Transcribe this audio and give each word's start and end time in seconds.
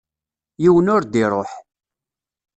Yiwen 0.61 0.91
ur 0.95 1.03
d-iṛuḥ. 1.05 1.51